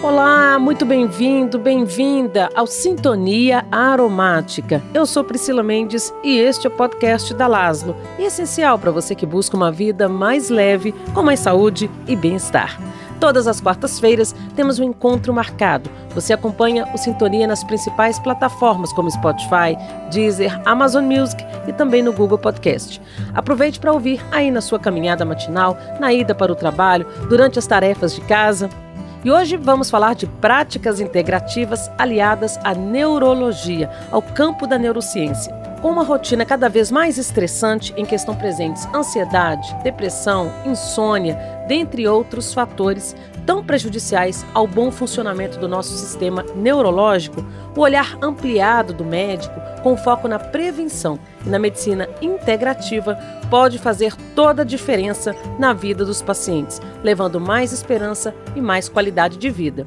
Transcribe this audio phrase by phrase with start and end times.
[0.00, 4.80] Olá, muito bem-vindo, bem-vinda ao Sintonia Aromática.
[4.94, 9.26] Eu sou Priscila Mendes e este é o podcast da Laslo, essencial para você que
[9.26, 12.80] busca uma vida mais leve, com mais saúde e bem-estar.
[13.18, 15.90] Todas as quartas-feiras temos um encontro marcado.
[16.14, 19.76] Você acompanha o Sintonia nas principais plataformas como Spotify,
[20.12, 23.02] Deezer, Amazon Music e também no Google Podcast.
[23.34, 27.66] Aproveite para ouvir aí na sua caminhada matinal, na ida para o trabalho, durante as
[27.66, 28.70] tarefas de casa.
[29.24, 35.52] E hoje vamos falar de práticas integrativas aliadas à neurologia, ao campo da neurociência.
[35.82, 41.36] Com uma rotina cada vez mais estressante em que estão presentes ansiedade, depressão, insônia,
[41.66, 43.16] dentre outros fatores
[43.48, 47.42] tão prejudiciais ao bom funcionamento do nosso sistema neurológico,
[47.74, 54.14] o olhar ampliado do médico, com foco na prevenção e na medicina integrativa, pode fazer
[54.34, 59.86] toda a diferença na vida dos pacientes, levando mais esperança e mais qualidade de vida.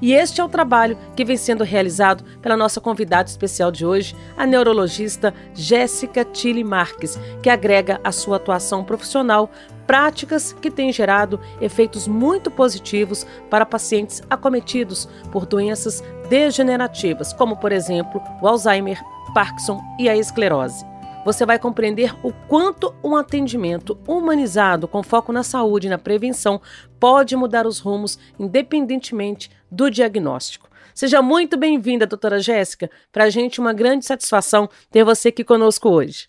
[0.00, 4.14] E este é o trabalho que vem sendo realizado pela nossa convidada especial de hoje,
[4.36, 9.50] a neurologista Jéssica Tilly Marques, que agrega à sua atuação profissional
[9.90, 17.72] práticas que têm gerado efeitos muito positivos para pacientes acometidos por doenças degenerativas, como por
[17.72, 19.02] exemplo o Alzheimer,
[19.34, 20.88] Parkinson e a esclerose
[21.24, 26.62] você vai compreender o quanto um atendimento humanizado com foco na saúde e na prevenção
[26.98, 30.70] pode mudar os rumos independentemente do diagnóstico.
[30.94, 32.90] Seja muito bem-vinda, doutora Jéssica.
[33.12, 36.26] Para a gente, uma grande satisfação ter você aqui conosco hoje.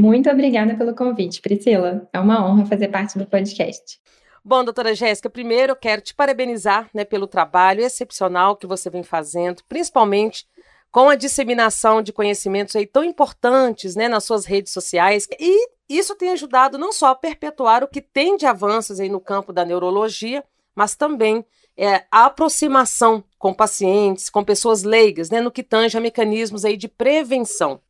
[0.00, 2.08] Muito obrigada pelo convite, Priscila.
[2.12, 3.98] É uma honra fazer parte do podcast.
[4.44, 9.02] Bom, doutora Jéssica, primeiro eu quero te parabenizar né, pelo trabalho excepcional que você vem
[9.02, 10.46] fazendo, principalmente
[10.90, 15.26] com a disseminação de conhecimentos aí tão importantes né, nas suas redes sociais.
[15.40, 19.20] E isso tem ajudado não só a perpetuar o que tem de avanços aí no
[19.20, 21.44] campo da neurologia, mas também
[21.76, 26.76] é, a aproximação com pacientes, com pessoas leigas, né, no que tange a mecanismos aí
[26.76, 27.80] de prevenção.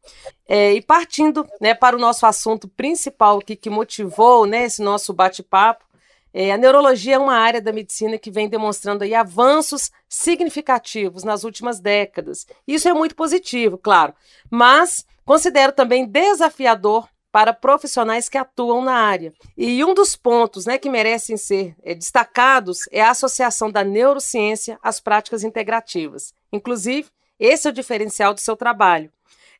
[0.48, 5.12] É, e partindo né, para o nosso assunto principal que, que motivou né, esse nosso
[5.12, 5.84] bate-papo,
[6.32, 11.44] é, a neurologia é uma área da medicina que vem demonstrando aí avanços significativos nas
[11.44, 12.44] últimas décadas.
[12.66, 14.12] Isso é muito positivo, claro,
[14.50, 19.32] mas considero também desafiador para profissionais que atuam na área.
[19.58, 24.78] E um dos pontos né, que merecem ser é, destacados é a associação da neurociência
[24.80, 26.32] às práticas integrativas.
[26.52, 29.10] Inclusive, esse é o diferencial do seu trabalho.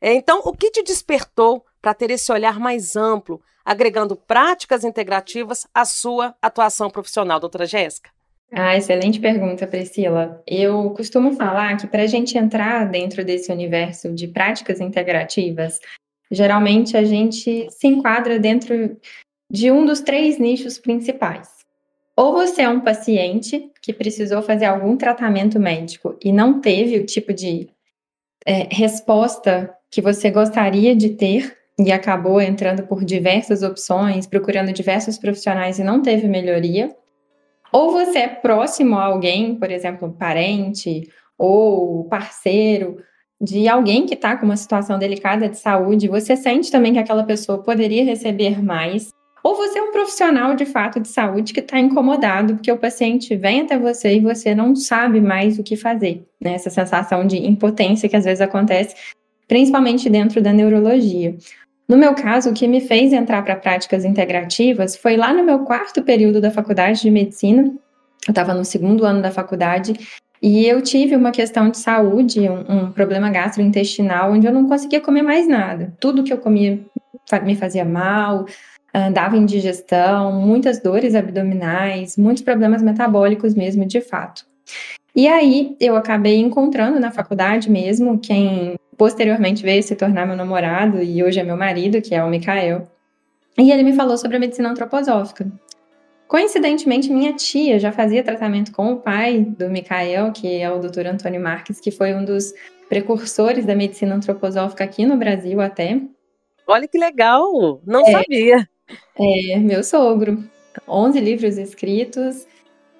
[0.00, 5.66] É, então, o que te despertou para ter esse olhar mais amplo, agregando práticas integrativas
[5.74, 8.08] à sua atuação profissional, doutora Jéssica?
[8.52, 10.41] Ah, excelente pergunta, Priscila.
[10.46, 15.80] Eu costumo falar que para a gente entrar dentro desse universo de práticas integrativas,
[16.34, 18.97] geralmente a gente se enquadra dentro
[19.50, 21.49] de um dos três nichos principais.
[22.17, 27.06] Ou você é um paciente que precisou fazer algum tratamento médico e não teve o
[27.06, 27.69] tipo de
[28.47, 35.19] é, resposta que você gostaria de ter e acabou entrando por diversas opções, procurando diversos
[35.19, 36.95] profissionais e não teve melhoria.
[37.72, 42.99] Ou você é próximo a alguém, por exemplo, parente ou parceiro
[43.44, 47.22] de alguém que está com uma situação delicada de saúde, você sente também que aquela
[47.22, 49.10] pessoa poderia receber mais.
[49.43, 53.37] Ou você é um profissional de fato de saúde que está incomodado porque o paciente
[53.37, 56.25] vem até você e você não sabe mais o que fazer.
[56.41, 56.54] Né?
[56.54, 58.97] Essa sensação de impotência que às vezes acontece,
[59.47, 61.37] principalmente dentro da neurologia.
[61.87, 65.59] No meu caso, o que me fez entrar para práticas integrativas foi lá no meu
[65.60, 67.65] quarto período da faculdade de medicina.
[68.27, 69.93] Eu estava no segundo ano da faculdade
[70.47, 75.00] e eu tive uma questão de saúde, um, um, problema gastrointestinal, onde eu não conseguia
[75.00, 75.94] comer mais nada.
[75.99, 76.78] Tudo que eu comia
[77.43, 78.44] me fazia mal,
[79.15, 84.44] dava indigestão, muitas dores abdominais, muitos problemas metabólicos mesmo, de fato.
[85.16, 91.03] E aí eu acabei encontrando na faculdade mesmo quem posteriormente veio se tornar meu namorado
[91.03, 92.87] e hoje é meu marido, que é o Mikael.
[93.56, 95.50] E ele me falou sobre a medicina antroposófica.
[96.28, 101.06] Coincidentemente, minha tia já fazia tratamento com o pai do Mikael, que é o Dr.
[101.06, 102.53] Antônio Marques, que foi um dos
[102.88, 106.00] precursores da medicina antroposófica aqui no Brasil até.
[106.66, 107.80] Olha que legal!
[107.86, 108.68] Não é, sabia.
[109.18, 110.42] É, meu sogro.
[110.88, 112.47] 11 livros escritos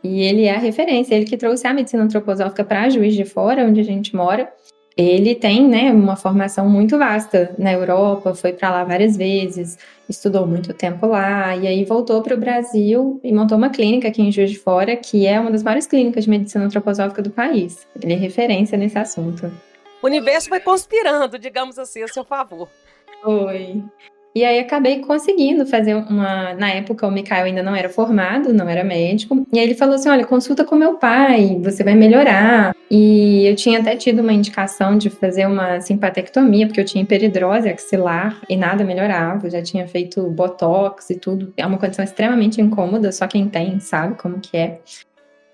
[0.03, 3.65] e ele é a referência, ele que trouxe a medicina antroposófica para Juiz de Fora,
[3.65, 4.53] onde a gente mora
[4.97, 9.79] ele tem né, uma formação muito vasta na Europa, foi para lá várias vezes,
[10.09, 14.23] estudou muito tempo lá, e aí voltou para o Brasil e montou uma clínica aqui
[14.23, 17.87] em Juiz de Fora, que é uma das maiores clínicas de medicina antroposófica do país.
[18.03, 19.51] Ele é referência nesse assunto.
[20.03, 22.69] O universo foi conspirando, digamos assim, a seu favor.
[23.23, 23.83] Foi.
[24.35, 26.55] E aí acabei conseguindo fazer uma.
[26.55, 29.47] Na época, o Mikael ainda não era formado, não era médico.
[29.53, 32.75] E aí ele falou assim: olha, consulta com meu pai, você vai melhorar.
[32.91, 37.69] E eu tinha até tido uma indicação de fazer uma simpatectomia, porque eu tinha hiperidrose
[37.69, 39.47] axilar e nada melhorava.
[39.47, 41.55] Eu já tinha feito botox e tudo.
[41.57, 44.81] É uma condição extremamente incômoda, só quem tem sabe como que é.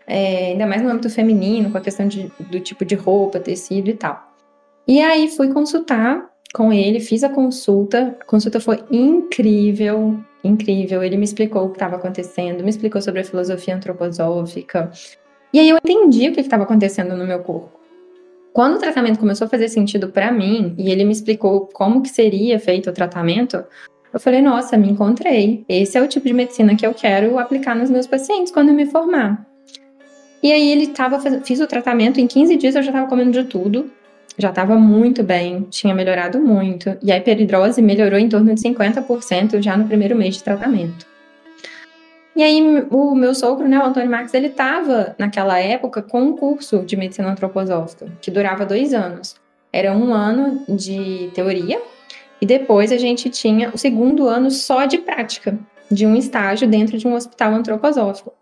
[0.07, 3.91] é ainda mais no âmbito feminino, com a questão de, do tipo de roupa, tecido
[3.91, 4.27] e tal.
[4.89, 8.17] E aí fui consultar com ele, fiz a consulta.
[8.21, 11.03] A consulta foi incrível, incrível.
[11.03, 14.91] Ele me explicou o que estava acontecendo, me explicou sobre a filosofia antroposófica.
[15.53, 17.79] E aí eu entendi o que estava acontecendo no meu corpo.
[18.53, 22.09] Quando o tratamento começou a fazer sentido para mim e ele me explicou como que
[22.09, 23.63] seria feito o tratamento,
[24.13, 25.65] eu falei: "Nossa, me encontrei.
[25.69, 28.75] Esse é o tipo de medicina que eu quero aplicar nos meus pacientes quando eu
[28.75, 29.47] me formar".
[30.43, 33.45] E aí ele tava fiz o tratamento em 15 dias eu já estava comendo de
[33.45, 33.91] tudo
[34.41, 39.61] já estava muito bem, tinha melhorado muito, e a hiperidrose melhorou em torno de 50%
[39.61, 41.07] já no primeiro mês de tratamento.
[42.35, 46.37] E aí, o meu sogro, né, o Antônio Marques, ele estava, naquela época, com um
[46.37, 49.37] curso de medicina antroposófica, que durava dois anos.
[49.73, 51.81] Era um ano de teoria,
[52.41, 55.59] e depois a gente tinha o segundo ano só de prática,
[55.91, 58.33] de um estágio dentro de um hospital antroposófico.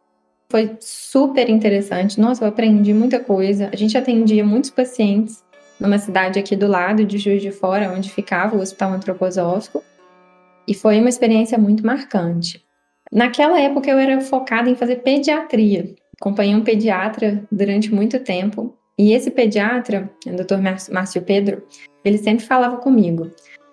[0.51, 3.69] Foi super interessante, nossa, eu aprendi muita coisa.
[3.73, 5.43] A gente atendia muitos pacientes
[5.81, 9.83] numa cidade aqui do lado de Juiz de Fora, onde ficava o Hospital Antroposófico,
[10.67, 12.65] e foi uma experiência muito marcante.
[13.11, 15.95] Naquela época eu era focada em fazer pediatria.
[16.21, 20.59] Acompanhei um pediatra durante muito tempo, e esse pediatra, o Dr.
[20.93, 21.63] Márcio Pedro,
[22.05, 23.31] ele sempre falava comigo: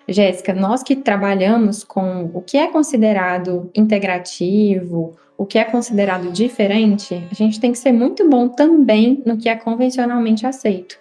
[0.08, 7.22] Jéssica, nós que trabalhamos com o que é considerado integrativo, o que é considerado diferente,
[7.30, 10.98] a gente tem que ser muito bom também no que é convencionalmente aceito.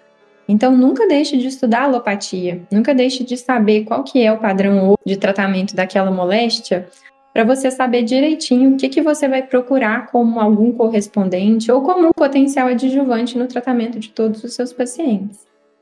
[0.48, 4.96] Então, nunca deixe de estudar alopatia, nunca deixe de saber qual que é o padrão
[5.06, 6.88] de tratamento daquela moléstia,
[7.34, 12.08] para você saber direitinho o que, que você vai procurar como algum correspondente ou como
[12.08, 15.40] um potencial adjuvante no tratamento de todos os seus pacientes.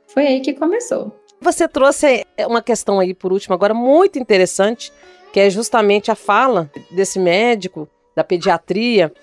[0.08, 1.16] Foi aí que começou.
[1.40, 4.92] Você trouxe uma questão aí, por último, agora muito interessante,
[5.32, 9.14] que é justamente a fala desse médico da pediatria,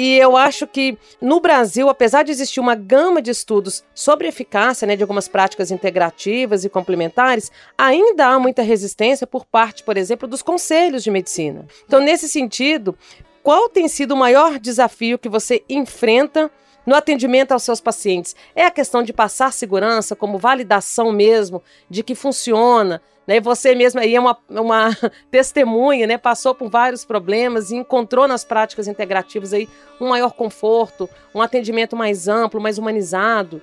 [0.00, 4.86] e eu acho que no Brasil, apesar de existir uma gama de estudos sobre eficácia
[4.86, 10.28] né, de algumas práticas integrativas e complementares, ainda há muita resistência por parte, por exemplo,
[10.28, 11.66] dos conselhos de medicina.
[11.84, 12.96] Então, nesse sentido,
[13.42, 16.48] qual tem sido o maior desafio que você enfrenta
[16.86, 18.36] no atendimento aos seus pacientes?
[18.54, 21.60] É a questão de passar segurança como validação mesmo
[21.90, 23.40] de que funciona, né?
[23.40, 24.96] Você mesma aí é uma, uma
[25.30, 26.16] testemunha, né?
[26.16, 29.68] Passou por vários problemas e encontrou nas práticas integrativas aí
[30.00, 33.60] um maior conforto, um atendimento mais amplo, mais humanizado.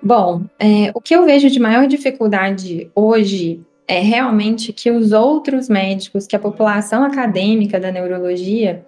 [0.00, 5.68] Bom, é, o que eu vejo de maior dificuldade hoje é realmente que os outros
[5.68, 8.84] médicos, que a população acadêmica da neurologia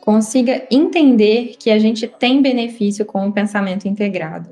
[0.00, 4.48] consiga entender que a gente tem benefício com o pensamento integrado.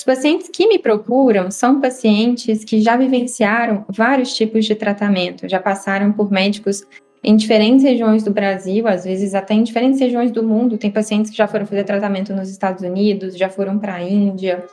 [0.00, 5.60] Os pacientes que me procuram são pacientes que já vivenciaram vários tipos de tratamento, já
[5.60, 6.82] passaram por médicos
[7.22, 10.78] em diferentes regiões do Brasil, às vezes até em diferentes regiões do mundo.
[10.78, 14.64] Tem pacientes que já foram fazer tratamento nos Estados Unidos, já foram para a Índia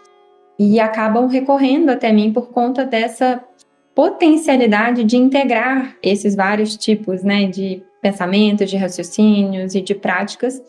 [0.57, 3.43] e acabam recorrendo até mim por conta dessa
[3.93, 10.61] potencialidade de integrar esses vários tipos, né, de pensamentos, de raciocínios e de práticas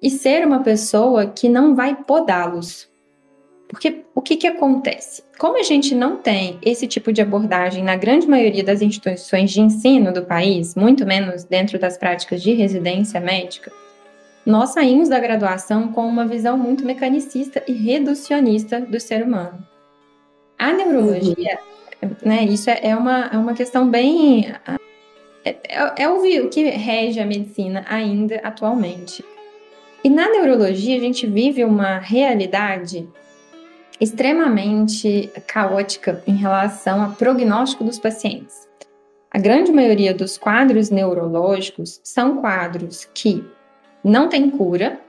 [0.00, 2.93] e ser uma pessoa que não vai podá-los,
[3.74, 5.24] porque o que, que acontece?
[5.36, 9.60] Como a gente não tem esse tipo de abordagem na grande maioria das instituições de
[9.60, 13.72] ensino do país, muito menos dentro das práticas de residência médica,
[14.46, 19.66] nós saímos da graduação com uma visão muito mecanicista e reducionista do ser humano.
[20.56, 21.58] A neurologia,
[22.00, 22.10] uhum.
[22.24, 24.54] né, isso é, é uma, é uma questão bem.
[25.44, 29.24] É, é, é o que rege a medicina ainda atualmente.
[30.04, 33.08] E na neurologia, a gente vive uma realidade
[34.00, 38.68] extremamente caótica em relação ao prognóstico dos pacientes.
[39.30, 43.44] A grande maioria dos quadros neurológicos são quadros que
[44.02, 45.00] não têm cura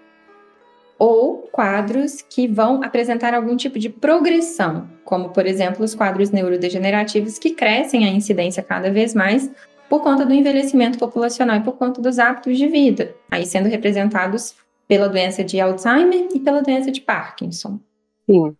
[0.97, 7.37] ou quadros que vão apresentar algum tipo de progressão, como, por exemplo, os quadros neurodegenerativos
[7.37, 9.51] que crescem a incidência cada vez mais
[9.89, 14.55] por conta do envelhecimento populacional e por conta dos hábitos de vida, aí sendo representados
[14.87, 17.79] pela doença de Alzheimer e pela doença de Parkinson.
[18.25, 18.55] Sim.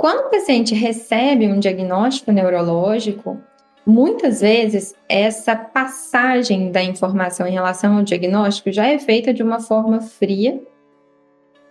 [0.00, 3.36] Quando o paciente recebe um diagnóstico neurológico,
[3.84, 9.60] muitas vezes essa passagem da informação em relação ao diagnóstico já é feita de uma
[9.60, 10.58] forma fria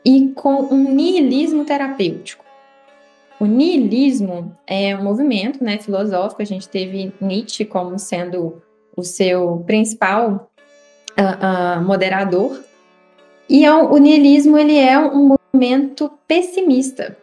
[0.06, 2.46] e com um niilismo terapêutico.
[3.40, 8.62] O niilismo é um movimento né, filosófico, a gente teve Nietzsche como sendo
[8.96, 10.52] o seu principal
[11.18, 12.64] uh, uh, moderador.
[13.50, 17.18] E é o niilismo ele é um movimento pessimista.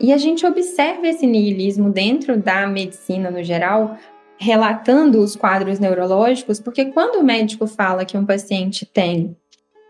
[0.00, 3.98] E a gente observa esse niilismo dentro da medicina no geral,
[4.38, 9.36] relatando os quadros neurológicos, porque quando o médico fala que um paciente tem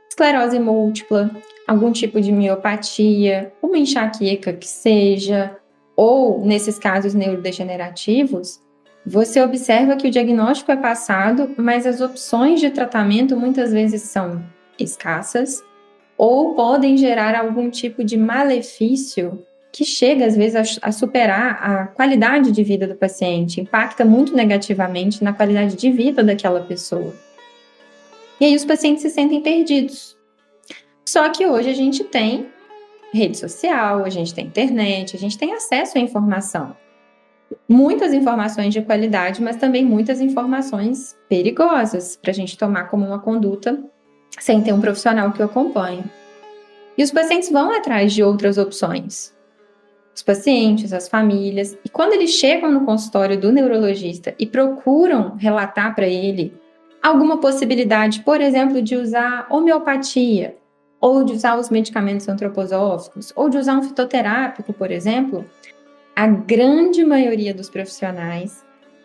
[0.09, 1.31] esclerose múltipla,
[1.67, 5.57] algum tipo de miopatia, uma enxaqueca que seja,
[5.95, 8.61] ou nesses casos neurodegenerativos,
[9.07, 14.43] você observa que o diagnóstico é passado, mas as opções de tratamento muitas vezes são
[14.79, 15.63] escassas
[16.19, 21.87] ou podem gerar algum tipo de malefício que chega às vezes a, a, superar a
[21.87, 27.15] qualidade de vida do paciente, impacta muito negativamente na qualidade de vida daquela pessoa.
[28.41, 30.17] E aí os pacientes se sentem perdidos.
[31.05, 32.49] Só que hoje a gente tem
[33.13, 36.77] rede social, a gente tem internet, a gente tem acesso à informação.
[37.69, 43.19] Muitas informações de qualidade, mas também muitas informações perigosas para a gente tomar como uma
[43.19, 43.83] conduta
[44.39, 46.05] sem ter um profissional que o acompanhe.
[46.97, 49.35] E os pacientes vão atrás de outras opções
[50.21, 51.77] os pacientes, as famílias.
[51.85, 56.53] E quando eles chegam no consultório do neurologista e procuram relatar para ele
[57.03, 60.57] alguma possibilidade, por exemplo, de usar homeopatia,
[61.01, 65.47] ou de usar os medicamentos antroposóficos, ou de usar um fitoterápico, por exemplo,
[66.15, 68.63] a grande maioria dos profissionais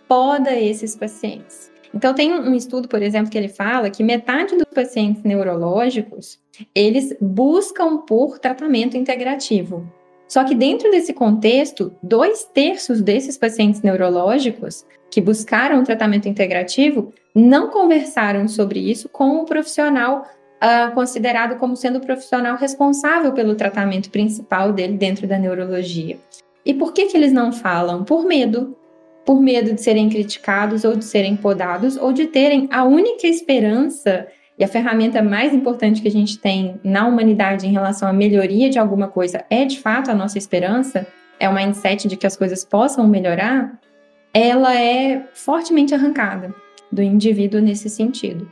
[0.10, 1.72] poda esses pacientes.
[1.94, 6.38] Então, tem um estudo, por exemplo, que ele fala que metade dos pacientes neurológicos,
[6.76, 9.90] eles buscam por tratamento integrativo.
[10.28, 17.70] Só que dentro desse contexto, dois terços desses pacientes neurológicos que buscaram tratamento integrativo não
[17.70, 24.10] conversaram sobre isso com o profissional uh, considerado como sendo o profissional responsável pelo tratamento
[24.10, 26.18] principal dele dentro da neurologia.
[26.66, 28.04] E por que, que eles não falam?
[28.04, 28.76] Por medo.
[29.26, 34.28] Por medo de serem criticados ou de serem podados ou de terem a única esperança
[34.58, 38.70] e a ferramenta mais importante que a gente tem na humanidade em relação à melhoria
[38.70, 41.06] de alguma coisa é de fato a nossa esperança,
[41.40, 43.78] é o mindset de que as coisas possam melhorar,
[44.34, 46.54] ela é fortemente arrancada
[46.92, 48.50] do indivíduo nesse sentido.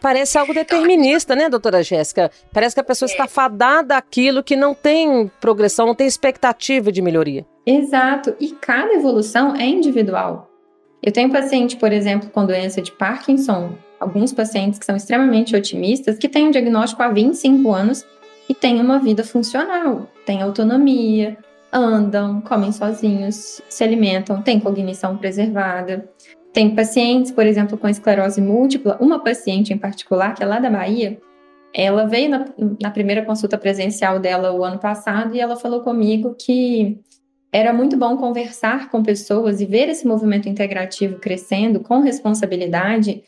[0.00, 2.30] Parece algo determinista, né, doutora Jéssica?
[2.52, 7.00] Parece que a pessoa está fadada àquilo que não tem progressão, não tem expectativa de
[7.00, 7.46] melhoria.
[7.64, 8.34] Exato.
[8.38, 10.50] E cada evolução é individual.
[11.02, 16.18] Eu tenho paciente, por exemplo, com doença de Parkinson, alguns pacientes que são extremamente otimistas,
[16.18, 18.04] que têm um diagnóstico há 25 anos
[18.48, 21.36] e têm uma vida funcional, têm autonomia,
[21.72, 26.08] andam, comem sozinhos, se alimentam, têm cognição preservada.
[26.52, 30.70] Tem pacientes, por exemplo, com esclerose múltipla, uma paciente em particular, que é lá da
[30.70, 31.18] Bahia,
[31.74, 32.44] ela veio na,
[32.80, 37.00] na primeira consulta presencial dela o ano passado e ela falou comigo que
[37.52, 43.24] era muito bom conversar com pessoas e ver esse movimento integrativo crescendo com responsabilidade,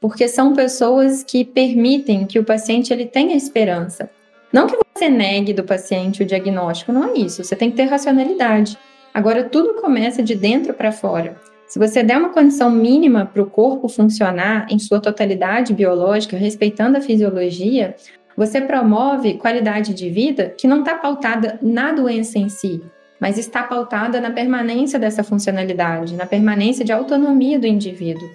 [0.00, 4.10] porque são pessoas que permitem que o paciente ele tenha esperança.
[4.52, 7.44] Não que você negue do paciente o diagnóstico, não é isso.
[7.44, 8.78] Você tem que ter racionalidade.
[9.12, 11.36] Agora, tudo começa de dentro para fora.
[11.66, 16.96] Se você der uma condição mínima para o corpo funcionar em sua totalidade biológica, respeitando
[16.96, 17.94] a fisiologia,
[18.34, 22.80] você promove qualidade de vida que não está pautada na doença em si,
[23.20, 28.28] mas está pautada na permanência dessa funcionalidade, na permanência de autonomia do indivíduo.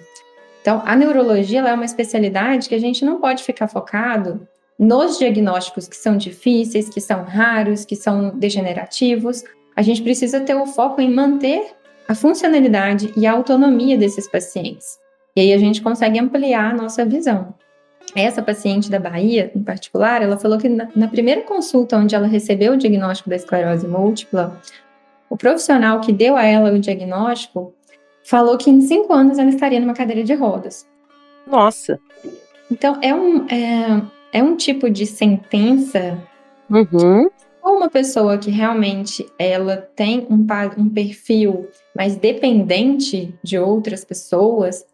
[0.64, 5.86] Então, a neurologia é uma especialidade que a gente não pode ficar focado nos diagnósticos
[5.86, 9.44] que são difíceis, que são raros, que são degenerativos.
[9.76, 11.74] A gente precisa ter o foco em manter
[12.08, 14.98] a funcionalidade e a autonomia desses pacientes.
[15.36, 17.54] E aí a gente consegue ampliar a nossa visão.
[18.16, 22.26] Essa paciente da Bahia, em particular, ela falou que na, na primeira consulta onde ela
[22.26, 24.58] recebeu o diagnóstico da esclerose múltipla,
[25.28, 27.74] o profissional que deu a ela o diagnóstico
[28.24, 30.86] falou que em cinco anos ela estaria numa cadeira de rodas.
[31.46, 32.00] Nossa!
[32.70, 34.02] Então, é um, é,
[34.32, 36.18] é um tipo de sentença
[36.68, 37.28] uhum.
[37.62, 40.46] ou uma pessoa que realmente ela tem um,
[40.78, 44.86] um perfil mais dependente de outras pessoas,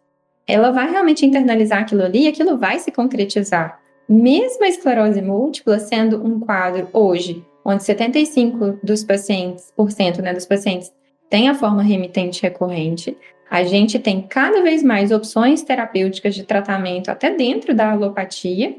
[0.45, 3.79] ela vai realmente internalizar aquilo ali e aquilo vai se concretizar.
[4.07, 10.33] Mesmo a esclerose múltipla sendo um quadro hoje, onde 75% dos pacientes, por cento, né,
[10.33, 10.91] dos pacientes
[11.31, 13.17] tem a forma remitente recorrente.
[13.49, 18.75] A gente tem cada vez mais opções terapêuticas de tratamento até dentro da alopatia,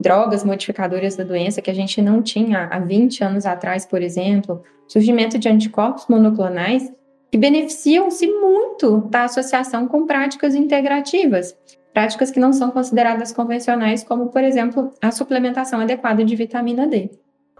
[0.00, 4.62] drogas modificadoras da doença que a gente não tinha há 20 anos atrás, por exemplo,
[4.88, 6.90] surgimento de anticorpos monoclonais
[7.30, 11.54] que beneficiam-se muito da associação com práticas integrativas,
[11.92, 17.10] práticas que não são consideradas convencionais, como, por exemplo, a suplementação adequada de vitamina D.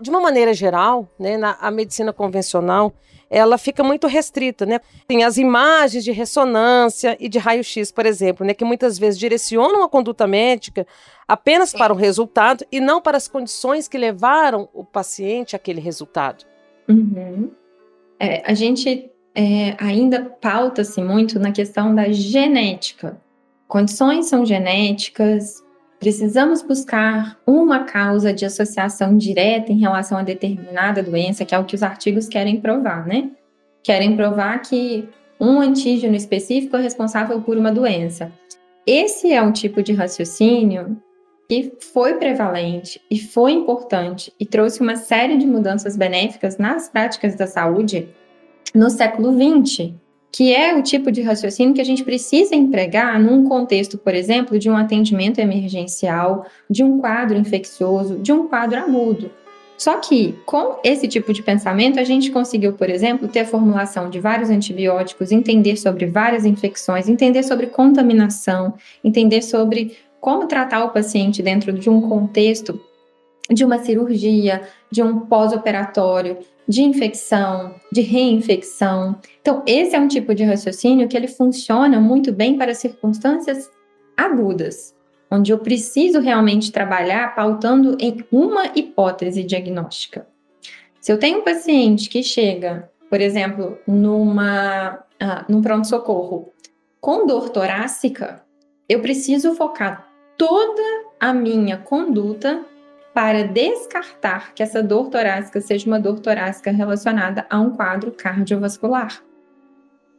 [0.01, 2.95] De uma maneira geral, né, na a medicina convencional,
[3.31, 4.81] ela fica muito restrita, né?
[5.07, 9.85] Tem as imagens de ressonância e de raio-x, por exemplo, né, que muitas vezes direcionam
[9.85, 10.85] a conduta médica
[11.29, 16.45] apenas para o resultado e não para as condições que levaram o paciente àquele resultado.
[16.89, 17.53] Uhum.
[18.19, 23.21] É, a gente é, ainda pauta-se muito na questão da genética.
[23.69, 25.63] Condições são genéticas,
[26.01, 31.65] precisamos buscar uma causa de associação direta em relação a determinada doença, que é o
[31.65, 33.31] que os artigos querem provar, né?
[33.85, 35.07] Querem provar que
[35.39, 38.33] um antígeno específico é responsável por uma doença.
[38.87, 40.97] Esse é um tipo de raciocínio
[41.47, 47.35] que foi prevalente e foi importante e trouxe uma série de mudanças benéficas nas práticas
[47.35, 48.09] da saúde
[48.75, 49.93] no século XX,
[50.33, 54.59] que é o tipo de raciocínio que a gente precisa empregar num contexto, por exemplo,
[54.59, 59.31] de um atendimento emergencial, de um quadro infeccioso, de um quadro agudo.
[59.77, 64.11] Só que, com esse tipo de pensamento, a gente conseguiu, por exemplo, ter a formulação
[64.11, 70.91] de vários antibióticos, entender sobre várias infecções, entender sobre contaminação, entender sobre como tratar o
[70.91, 72.79] paciente dentro de um contexto
[73.51, 76.39] de uma cirurgia, de um pós-operatório,
[76.71, 79.19] de infecção, de reinfecção.
[79.41, 83.69] Então, esse é um tipo de raciocínio que ele funciona muito bem para circunstâncias
[84.17, 84.95] agudas,
[85.29, 90.29] onde eu preciso realmente trabalhar pautando em uma hipótese diagnóstica.
[91.01, 96.53] Se eu tenho um paciente que chega, por exemplo, numa, ah, num pronto-socorro
[97.01, 98.45] com dor torácica,
[98.89, 100.09] eu preciso focar
[100.39, 100.83] toda
[101.19, 102.65] a minha conduta
[103.21, 109.23] para descartar que essa dor torácica seja uma dor torácica relacionada a um quadro cardiovascular.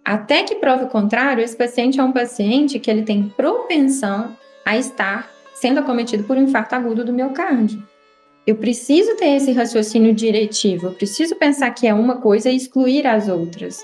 [0.05, 4.77] Até que prove o contrário, esse paciente é um paciente que ele tem propensão a
[4.77, 7.81] estar sendo acometido por um infarto agudo do miocárdio.
[8.45, 13.07] Eu preciso ter esse raciocínio diretivo, eu preciso pensar que é uma coisa e excluir
[13.07, 13.83] as outras.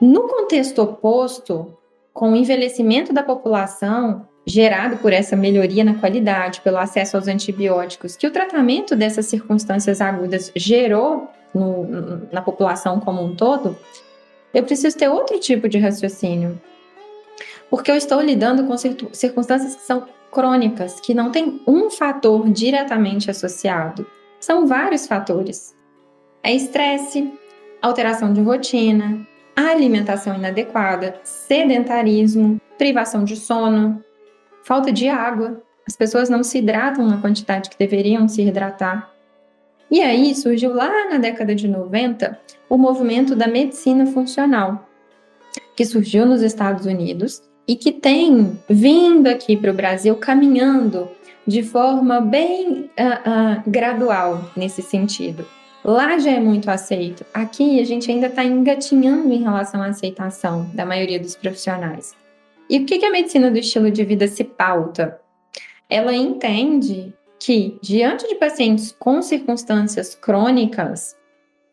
[0.00, 1.76] No contexto oposto,
[2.14, 8.16] com o envelhecimento da população, gerado por essa melhoria na qualidade, pelo acesso aos antibióticos,
[8.16, 13.76] que o tratamento dessas circunstâncias agudas gerou no, na população como um todo,
[14.54, 16.60] eu preciso ter outro tipo de raciocínio.
[17.68, 23.30] Porque eu estou lidando com circunstâncias que são crônicas, que não tem um fator diretamente
[23.30, 24.06] associado.
[24.38, 25.74] São vários fatores.
[26.42, 27.32] É estresse,
[27.82, 34.04] alteração de rotina, alimentação inadequada, sedentarismo, privação de sono,
[34.66, 35.62] falta de água.
[35.86, 39.12] As pessoas não se hidratam na quantidade que deveriam se hidratar.
[39.88, 42.36] E aí surgiu lá na década de 90
[42.68, 44.88] o movimento da medicina funcional,
[45.76, 51.08] que surgiu nos Estados Unidos e que tem vindo aqui para o Brasil caminhando
[51.46, 55.46] de forma bem uh, uh, gradual nesse sentido.
[55.84, 57.24] Lá já é muito aceito.
[57.32, 62.25] Aqui a gente ainda está engatinhando em relação à aceitação da maioria dos profissionais.
[62.68, 65.20] E o que, que a medicina do estilo de vida se pauta?
[65.88, 71.16] Ela entende que, diante de pacientes com circunstâncias crônicas,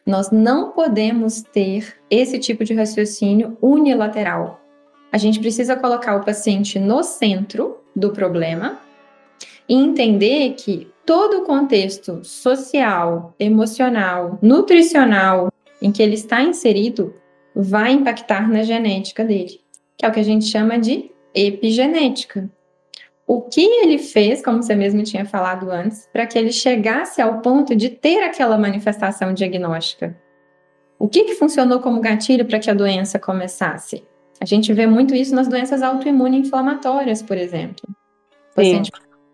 [0.05, 4.61] nós não podemos ter esse tipo de raciocínio unilateral.
[5.11, 8.79] A gente precisa colocar o paciente no centro do problema
[9.67, 15.51] e entender que todo o contexto social, emocional, nutricional
[15.81, 17.15] em que ele está inserido
[17.55, 19.62] vai impactar na genética dele
[20.03, 22.49] que é o que a gente chama de epigenética.
[23.25, 27.39] O que ele fez, como você mesmo tinha falado antes, para que ele chegasse ao
[27.39, 30.13] ponto de ter aquela manifestação diagnóstica?
[30.99, 34.03] O que, que funcionou como gatilho para que a doença começasse?
[34.41, 37.87] A gente vê muito isso nas doenças autoimunes inflamatórias, por exemplo.
[38.51, 38.91] O paciente,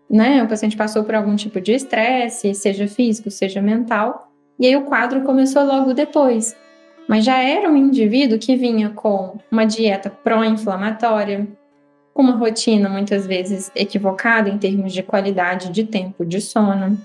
[0.08, 4.76] né, o paciente passou por algum tipo de estresse, seja físico, seja mental, e aí
[4.76, 6.56] o quadro começou logo depois
[7.08, 11.48] mas já era um indivíduo que vinha com uma dieta pró-inflamatória,
[12.14, 16.98] com uma rotina muitas vezes equivocada em termos de qualidade de tempo de sono,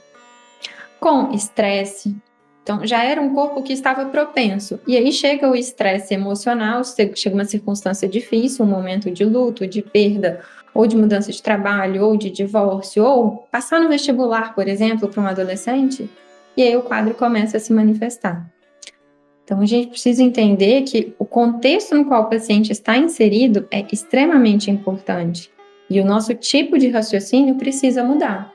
[0.99, 2.15] com estresse.
[2.63, 4.79] Então, já era um corpo que estava propenso.
[4.87, 9.83] E aí chega o estresse emocional, chega uma circunstância difícil, um momento de luto, de
[9.83, 10.41] perda,
[10.73, 15.21] ou de mudança de trabalho, ou de divórcio, ou passar no vestibular, por exemplo, para
[15.21, 16.09] um adolescente,
[16.57, 18.49] e aí o quadro começa a se manifestar.
[19.45, 23.85] Então, a gente precisa entender que o contexto no qual o paciente está inserido é
[23.91, 25.51] extremamente importante
[25.87, 28.51] e o nosso tipo de raciocínio precisa mudar.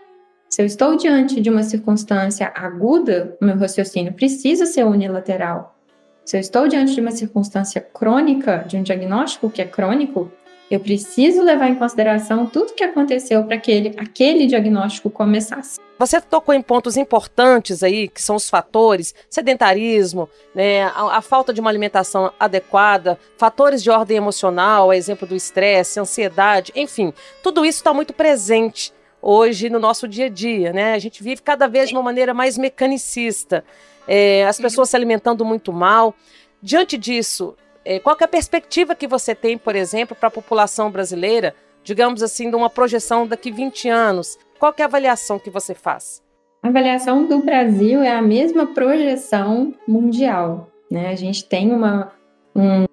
[0.49, 5.77] Se eu estou diante de uma circunstância aguda, o meu raciocínio precisa ser unilateral.
[6.25, 10.31] Se eu estou diante de uma circunstância crônica, de um diagnóstico que é crônico,
[10.71, 15.81] Eu preciso levar em consideração tudo que aconteceu para que ele, aquele diagnóstico começasse.
[15.99, 21.53] Você tocou em pontos importantes aí, que são os fatores, sedentarismo, né, a, a falta
[21.53, 27.65] de uma alimentação adequada, fatores de ordem emocional, a exemplo do estresse, ansiedade, enfim, tudo
[27.65, 30.95] isso está muito presente hoje no nosso dia a dia, né?
[30.95, 33.65] A gente vive cada vez de uma maneira mais mecanicista,
[34.07, 36.15] é, as pessoas se alimentando muito mal.
[36.63, 40.91] Diante disso, é, qual é a perspectiva que você tem, por exemplo, para a população
[40.91, 44.39] brasileira, digamos assim, de uma projeção daqui 20 anos?
[44.59, 46.23] Qual é a avaliação que você faz?
[46.63, 50.71] A avaliação do Brasil é a mesma projeção mundial.
[50.91, 51.09] Né?
[51.09, 52.13] A gente tem uma,
[52.55, 52.85] um,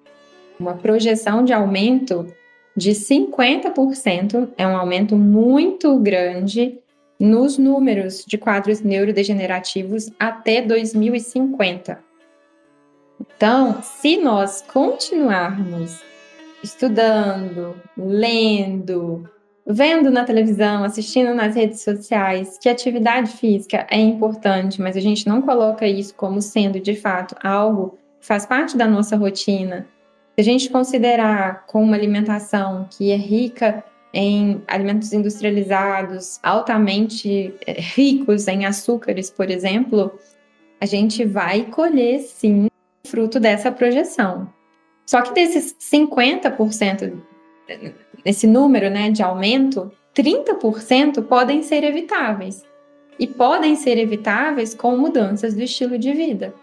[0.58, 2.26] uma projeção de aumento
[2.74, 6.78] de 50%, é um aumento muito grande
[7.20, 12.07] nos números de quadros neurodegenerativos até 2050.
[13.36, 16.02] Então, se nós continuarmos
[16.62, 19.28] estudando, lendo,
[19.66, 25.26] vendo na televisão, assistindo nas redes sociais, que atividade física é importante, mas a gente
[25.26, 29.86] não coloca isso como sendo de fato algo que faz parte da nossa rotina.
[30.34, 37.80] Se a gente considerar com uma alimentação que é rica em alimentos industrializados, altamente eh,
[37.80, 40.18] ricos em açúcares, por exemplo,
[40.80, 42.68] a gente vai colher sim
[43.06, 44.52] fruto dessa projeção.
[45.06, 47.18] Só que desses 50%,
[48.24, 52.62] esse número né, de aumento, 30% podem ser evitáveis.
[53.18, 56.54] E podem ser evitáveis com mudanças do estilo de vida.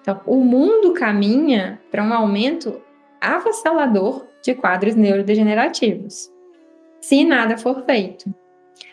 [0.00, 2.80] Então, o mundo caminha para um aumento
[3.20, 6.30] avassalador de quadros neurodegenerativos.
[7.00, 8.32] Se nada for feito,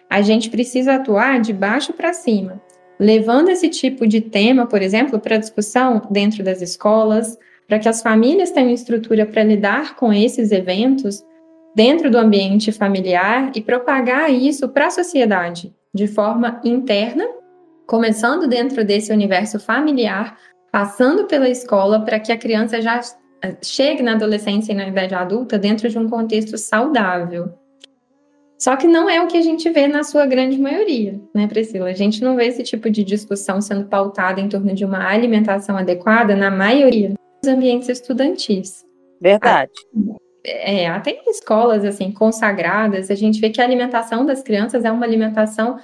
[0.10, 2.62] a gente precisa atuar de baixo para cima,
[3.00, 8.02] levando esse tipo de tema, por exemplo, para discussão dentro das escolas, para que as
[8.02, 11.24] famílias tenham estrutura para lidar com esses eventos
[11.76, 17.26] dentro do ambiente familiar e propagar isso para a sociedade de forma interna,
[17.88, 20.38] começando dentro desse universo familiar,
[20.72, 23.00] passando pela escola para que a criança já
[23.42, 27.54] eh, chegue na adolescência e na idade adulta dentro de um contexto saudável.
[28.60, 31.90] Só que não é o que a gente vê na sua grande maioria, né, Priscila?
[31.90, 35.78] A gente não vê esse tipo de discussão sendo pautada em torno de uma alimentação
[35.78, 38.86] adequada na maioria dos ambientes estudantis.
[39.22, 39.72] Verdade.
[40.46, 44.92] É, até em escolas assim consagradas, a gente vê que a alimentação das crianças é
[44.92, 45.78] uma alimentação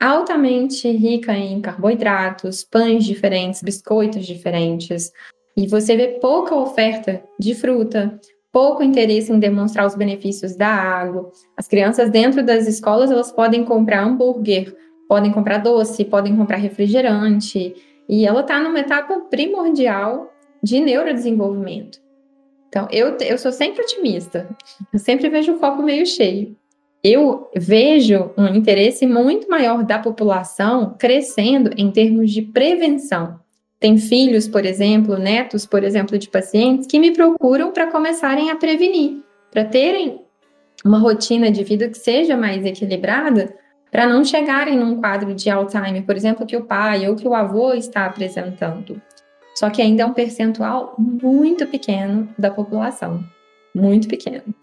[0.00, 5.10] altamente rica em carboidratos, pães diferentes, biscoitos diferentes.
[5.56, 8.18] E você vê pouca oferta de fruta,
[8.52, 11.30] pouco interesse em demonstrar os benefícios da água.
[11.56, 14.76] As crianças dentro das escolas, elas podem comprar hambúrguer,
[15.08, 17.74] podem comprar doce, podem comprar refrigerante,
[18.08, 20.32] e ela está numa etapa primordial
[20.62, 22.00] de neurodesenvolvimento.
[22.68, 24.48] Então, eu, eu sou sempre otimista,
[24.92, 26.56] eu sempre vejo o copo meio cheio.
[27.02, 33.39] Eu vejo um interesse muito maior da população crescendo em termos de prevenção
[33.80, 38.56] tem filhos, por exemplo, netos, por exemplo, de pacientes que me procuram para começarem a
[38.56, 40.20] prevenir, para terem
[40.84, 43.54] uma rotina de vida que seja mais equilibrada,
[43.90, 47.34] para não chegarem num quadro de Alzheimer, por exemplo, que o pai ou que o
[47.34, 49.00] avô está apresentando.
[49.54, 53.24] Só que ainda é um percentual muito pequeno da população,
[53.74, 54.54] muito pequeno.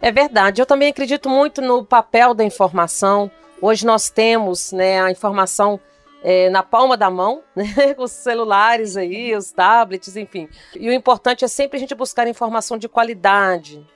[0.00, 0.62] É verdade.
[0.62, 3.30] Eu também acredito muito no papel da informação.
[3.60, 5.78] Hoje nós temos né, a informação
[6.22, 7.64] é, na palma da mão, né,
[7.98, 10.48] os celulares aí, os tablets, enfim.
[10.74, 13.86] E o importante é sempre a gente buscar informação de qualidade.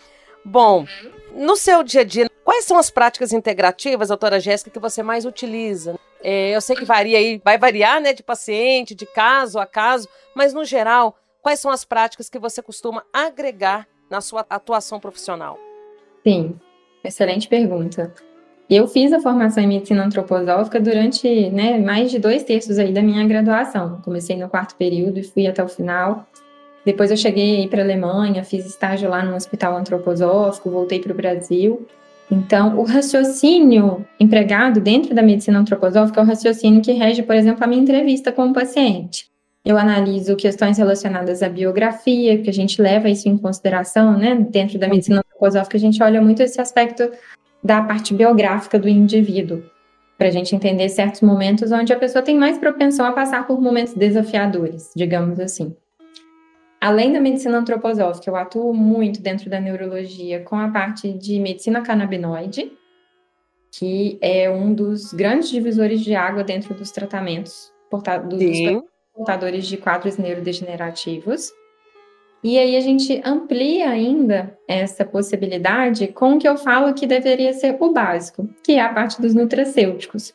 [0.45, 0.85] Bom,
[1.35, 5.25] no seu dia a dia, quais são as práticas integrativas, doutora Jéssica, que você mais
[5.25, 5.99] utiliza?
[6.23, 10.09] É, eu sei que varia aí, vai variar, né, de paciente, de caso a caso,
[10.35, 15.59] mas no geral, quais são as práticas que você costuma agregar na sua atuação profissional?
[16.27, 16.59] Sim,
[17.03, 18.15] excelente pergunta.
[18.69, 23.03] Eu fiz a formação em medicina antroposófica durante né, mais de dois terços aí da
[23.03, 24.01] minha graduação.
[24.03, 26.27] Comecei no quarto período e fui até o final.
[26.85, 31.17] Depois eu cheguei para a Alemanha, fiz estágio lá no hospital antroposófico, voltei para o
[31.17, 31.87] Brasil.
[32.31, 37.63] Então, o raciocínio empregado dentro da medicina antroposófica é o raciocínio que rege, por exemplo,
[37.63, 39.27] a minha entrevista com o paciente.
[39.65, 44.35] Eu analiso questões relacionadas à biografia, que a gente leva isso em consideração, né?
[44.35, 47.11] Dentro da medicina antroposófica, a gente olha muito esse aspecto
[47.65, 49.63] da parte biográfica do indivíduo,
[50.19, 53.59] para a gente entender certos momentos onde a pessoa tem mais propensão a passar por
[53.61, 55.75] momentos desafiadores, digamos assim.
[56.79, 61.81] Além da medicina antroposófica, eu atuo muito dentro da neurologia com a parte de medicina
[61.81, 62.71] canabinoide,
[63.73, 67.73] que é um dos grandes divisores de água dentro dos tratamentos
[68.29, 71.51] dos portadores de quadros neurodegenerativos.
[72.45, 77.55] E aí a gente amplia ainda essa possibilidade com o que eu falo que deveria
[77.55, 80.35] ser o básico, que é a parte dos nutracêuticos.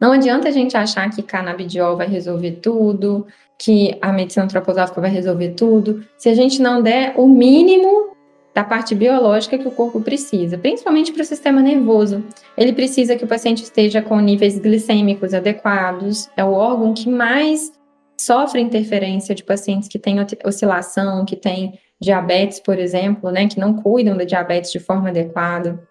[0.00, 5.08] Não adianta a gente achar que canabidiol vai resolver tudo, que a medicina antroposófica vai
[5.08, 8.12] resolver tudo, se a gente não der o mínimo
[8.52, 12.24] da parte biológica que o corpo precisa, principalmente para o sistema nervoso.
[12.58, 17.72] Ele precisa que o paciente esteja com níveis glicêmicos adequados, é o órgão que mais
[18.18, 23.74] sofre interferência de pacientes que têm oscilação, que têm diabetes, por exemplo, né, que não
[23.74, 25.82] cuidam da diabetes de forma adequada.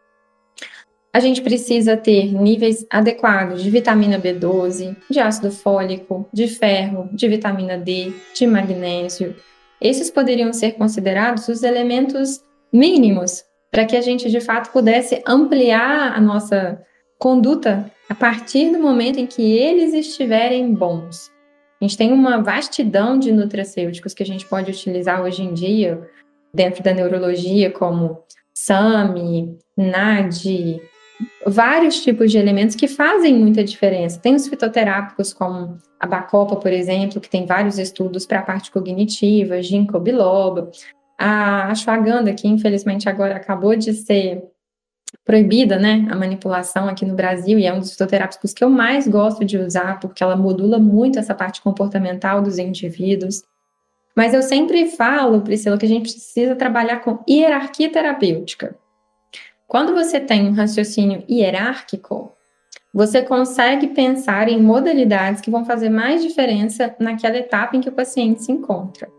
[1.12, 7.28] A gente precisa ter níveis adequados de vitamina B12, de ácido fólico, de ferro, de
[7.28, 9.36] vitamina D, de magnésio.
[9.80, 16.16] Esses poderiam ser considerados os elementos mínimos para que a gente de fato pudesse ampliar
[16.16, 16.82] a nossa
[17.20, 21.33] conduta a partir do momento em que eles estiverem bons.
[21.84, 26.02] A gente tem uma vastidão de nutracêuticos que a gente pode utilizar hoje em dia
[26.56, 30.80] dentro da neurologia, como SAMI, NAD,
[31.46, 34.18] vários tipos de elementos que fazem muita diferença.
[34.18, 38.72] Tem os fitoterápicos, como a bacopa, por exemplo, que tem vários estudos para a parte
[38.72, 40.72] cognitiva, ginkgo biloba.
[41.20, 44.42] A ashwagandha, que infelizmente agora acabou de ser
[45.26, 49.08] proibida, né, a manipulação aqui no Brasil, e é um dos fitoterápicos que eu mais
[49.08, 53.44] gosto de usar, porque ela modula muito essa parte comportamental dos indivíduos.
[54.16, 58.76] Mas eu sempre falo, Priscila, que a gente precisa trabalhar com hierarquia terapêutica.
[59.66, 62.32] Quando você tem um raciocínio hierárquico,
[62.94, 67.94] você consegue pensar em modalidades que vão fazer mais diferença naquela etapa em que o
[67.94, 69.10] paciente se encontra.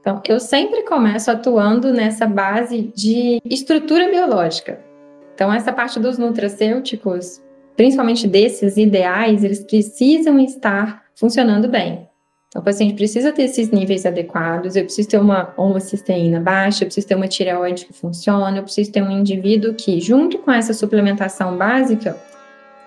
[0.00, 4.93] Então, eu sempre começo atuando nessa base de estrutura biológica.
[5.34, 7.42] Então, essa parte dos nutracêuticos,
[7.76, 12.08] principalmente desses ideais, eles precisam estar funcionando bem.
[12.48, 16.86] Então, o paciente precisa ter esses níveis adequados, eu preciso ter uma homocisteína baixa, eu
[16.86, 20.72] preciso ter uma tireoide que funcione, eu preciso ter um indivíduo que, junto com essa
[20.72, 22.16] suplementação básica,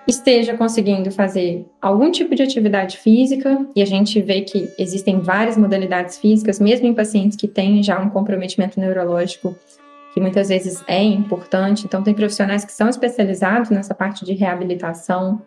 [0.06, 5.58] esteja conseguindo fazer algum tipo de atividade física, e a gente vê que existem várias
[5.58, 9.54] modalidades físicas, mesmo em pacientes que têm já um comprometimento neurológico,
[10.18, 11.84] que muitas vezes é importante.
[11.86, 15.40] Então, tem profissionais que são especializados nessa parte de reabilitação.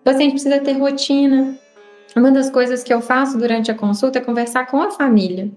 [0.00, 1.54] O paciente precisa ter rotina.
[2.16, 5.50] Uma das coisas que eu faço durante a consulta é conversar com a família.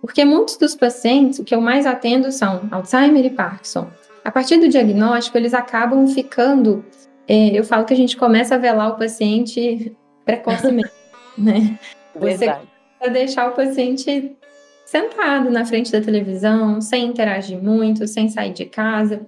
[0.00, 3.86] Porque muitos dos pacientes, o que eu mais atendo são Alzheimer e Parkinson.
[4.24, 6.84] A partir do diagnóstico, eles acabam ficando
[7.28, 10.90] é, eu falo que a gente começa a velar o paciente precocemente,
[11.38, 11.78] né?
[12.14, 12.66] Você começa
[13.12, 14.36] deixar o paciente
[14.86, 19.20] sentado na frente da televisão, sem interagir muito, sem sair de casa.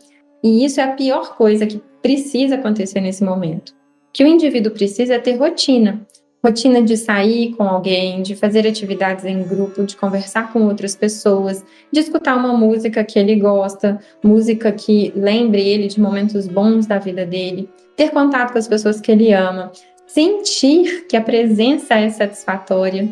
[0.42, 3.70] E isso é a pior coisa que precisa acontecer nesse momento.
[3.70, 6.06] O que o indivíduo precisa é ter rotina.
[6.42, 11.64] Rotina de sair com alguém, de fazer atividades em grupo, de conversar com outras pessoas,
[11.92, 16.98] de escutar uma música que ele gosta, música que lembre ele de momentos bons da
[16.98, 17.68] vida dele
[17.98, 19.72] ter contato com as pessoas que ele ama,
[20.06, 23.08] sentir que a presença é satisfatória,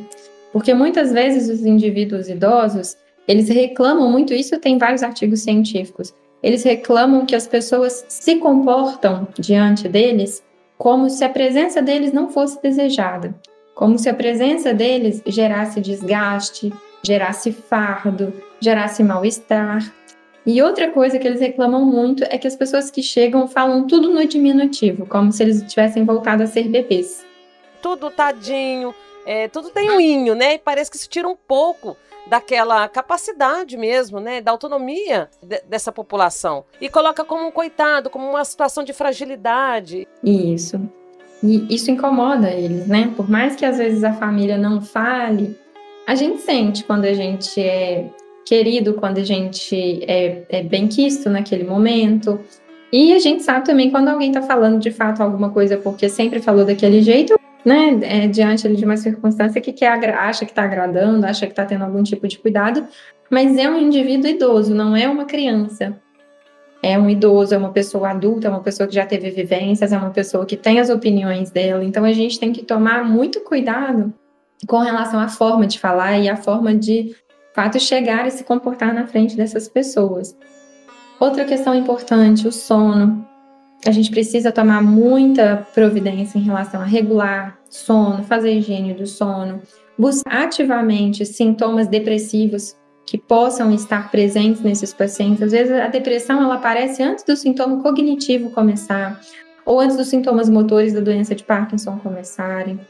[0.57, 2.97] porque muitas vezes os indivíduos idosos,
[3.29, 6.15] eles reclamam muito isso, tem vários artigos científicos.
[6.43, 10.43] Eles reclamam que as pessoas se comportam diante deles
[10.79, 13.39] como se a presença deles não fosse desejada,
[13.75, 19.93] como se a presença deles gerasse desgaste, gerasse fardo, gerasse mal-estar.
[20.47, 24.09] E outra coisa que eles reclamam muito é que as pessoas que chegam falam tudo
[24.09, 27.27] no diminutivo, como se eles tivessem voltado a ser bebês.
[27.83, 28.95] Tudo tadinho,
[29.27, 30.55] é, tudo tem um inho, né?
[30.55, 35.93] E parece que isso tira um pouco daquela capacidade mesmo, né, da autonomia de, dessa
[35.93, 40.09] população e coloca como um coitado, como uma situação de fragilidade.
[40.25, 40.81] Isso.
[41.43, 43.13] E isso incomoda eles, né?
[43.17, 45.57] Por mais que às vezes a família não fale,
[46.07, 48.09] a gente sente quando a gente é
[48.45, 52.39] querido quando a gente é, é bem quisto naquele momento.
[52.93, 56.41] E a gente sabe também quando alguém está falando de fato alguma coisa porque sempre
[56.41, 61.27] falou daquele jeito, né, é, diante de uma circunstância que quer, acha que está agradando,
[61.27, 62.87] acha que está tendo algum tipo de cuidado,
[63.29, 66.01] mas é um indivíduo idoso, não é uma criança.
[66.81, 69.99] É um idoso, é uma pessoa adulta, é uma pessoa que já teve vivências, é
[69.99, 71.83] uma pessoa que tem as opiniões dela.
[71.83, 74.15] Então a gente tem que tomar muito cuidado
[74.69, 77.17] com relação à forma de falar e à forma de
[77.53, 80.37] fato chegar e se comportar na frente dessas pessoas.
[81.19, 83.27] Outra questão importante, o sono.
[83.85, 89.61] A gente precisa tomar muita providência em relação a regular sono, fazer higiene do sono,
[89.99, 95.43] buscar ativamente sintomas depressivos que possam estar presentes nesses pacientes.
[95.43, 99.21] Às vezes a depressão ela aparece antes do sintoma cognitivo começar
[99.65, 102.81] ou antes dos sintomas motores da doença de Parkinson começarem.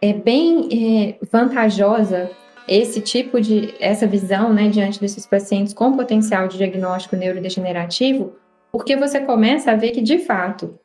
[0.00, 2.30] É bem é, vantajosa
[2.66, 8.32] esse tipo de essa visão, né, diante desses pacientes com potencial de diagnóstico neurodegenerativo,
[8.74, 10.76] porque você começa a ver que de fato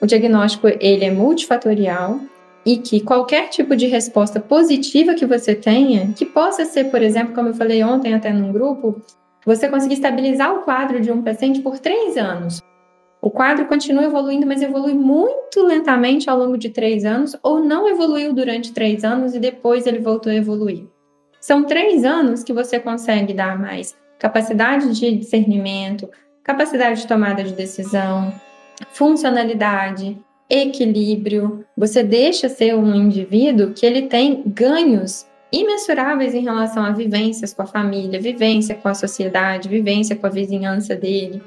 [0.00, 2.18] o diagnóstico ele é multifatorial
[2.64, 7.36] e que qualquer tipo de resposta positiva que você tenha, que possa ser, por exemplo,
[7.36, 9.00] como eu falei ontem até num grupo,
[9.44, 12.60] você conseguir estabilizar o quadro de um paciente por três anos.
[13.22, 17.88] O quadro continua evoluindo, mas evolui muito lentamente ao longo de três anos, ou não
[17.88, 20.88] evoluiu durante três anos e depois ele voltou a evoluir.
[21.40, 26.08] São três anos que você consegue dar mais capacidade de discernimento,
[26.46, 28.32] capacidade de tomada de decisão,
[28.90, 30.16] funcionalidade,
[30.48, 31.64] equilíbrio.
[31.76, 37.62] Você deixa ser um indivíduo que ele tem ganhos imensuráveis em relação a vivências com
[37.62, 41.42] a família, vivência com a sociedade, vivência com a vizinhança dele.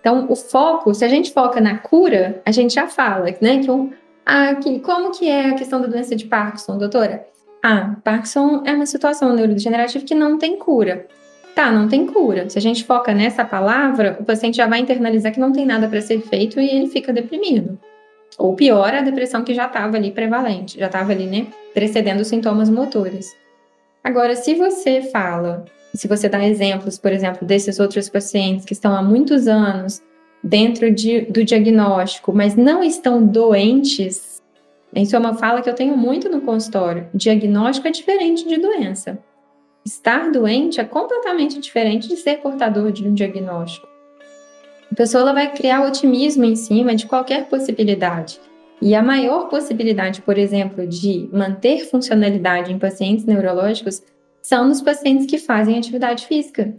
[0.00, 3.70] Então, o foco, se a gente foca na cura, a gente já fala, né, que,
[3.70, 3.90] um,
[4.24, 7.26] ah, que como que é a questão da doença de Parkinson, doutora?
[7.62, 11.06] Ah, Parkinson é uma situação neurodegenerativa que não tem cura.
[11.54, 12.48] Tá, não tem cura.
[12.48, 15.86] Se a gente foca nessa palavra, o paciente já vai internalizar que não tem nada
[15.86, 17.78] para ser feito e ele fica deprimido.
[18.38, 22.28] Ou pior, a depressão que já estava ali prevalente, já estava ali, né, precedendo os
[22.28, 23.36] sintomas motores.
[24.02, 28.96] Agora, se você fala, se você dá exemplos, por exemplo, desses outros pacientes que estão
[28.96, 30.02] há muitos anos
[30.42, 34.42] dentro de, do diagnóstico, mas não estão doentes,
[34.94, 37.06] isso é uma fala que eu tenho muito no consultório.
[37.14, 39.18] Diagnóstico é diferente de doença.
[39.84, 43.88] Estar doente é completamente diferente de ser portador de um diagnóstico.
[44.90, 48.40] A pessoa vai criar otimismo em cima de qualquer possibilidade.
[48.80, 54.02] E a maior possibilidade, por exemplo, de manter funcionalidade em pacientes neurológicos
[54.40, 56.74] são nos pacientes que fazem atividade física.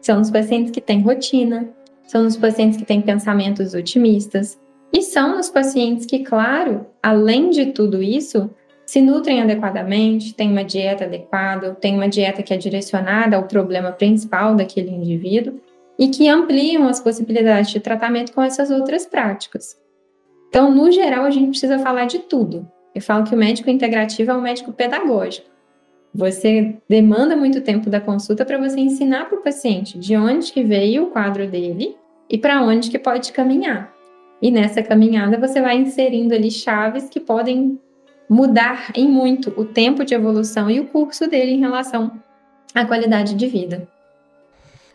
[0.00, 1.68] São nos pacientes que têm rotina,
[2.06, 4.60] são nos pacientes que têm pensamentos otimistas,
[4.92, 8.50] e são nos pacientes que, claro, além de tudo isso,
[8.92, 13.90] se nutrem adequadamente, têm uma dieta adequada, têm uma dieta que é direcionada ao problema
[13.90, 15.58] principal daquele indivíduo
[15.98, 19.80] e que ampliam as possibilidades de tratamento com essas outras práticas.
[20.50, 22.70] Então, no geral, a gente precisa falar de tudo.
[22.94, 25.48] Eu falo que o médico integrativo é um médico pedagógico.
[26.14, 30.62] Você demanda muito tempo da consulta para você ensinar para o paciente de onde que
[30.62, 31.96] veio o quadro dele
[32.28, 33.90] e para onde que pode caminhar.
[34.42, 37.80] E nessa caminhada você vai inserindo ali chaves que podem
[38.32, 42.18] mudar em muito o tempo de evolução e o curso dele em relação
[42.74, 43.86] à qualidade de vida.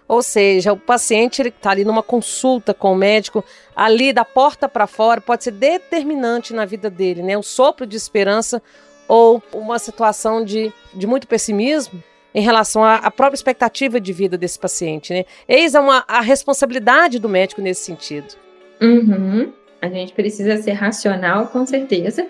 [0.07, 3.43] Ou seja, o paciente está ali numa consulta com o médico,
[3.75, 7.37] ali da porta para fora, pode ser determinante na vida dele, né?
[7.37, 8.59] Um sopro de esperança
[9.07, 12.01] ou uma situação de, de muito pessimismo
[12.33, 15.25] em relação à, à própria expectativa de vida desse paciente, né?
[15.47, 18.33] Eis a, uma, a responsabilidade do médico nesse sentido.
[18.81, 19.51] Uhum.
[19.79, 22.27] A gente precisa ser racional, com certeza.